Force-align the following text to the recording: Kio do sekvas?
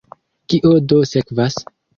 Kio 0.53 0.71
do 0.93 0.99
sekvas? 1.13 1.63